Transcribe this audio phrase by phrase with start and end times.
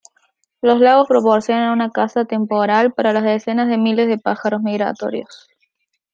[0.63, 5.47] Los lagos proporcionan una casa temporal para las decenas de miles de pájaros migratorios.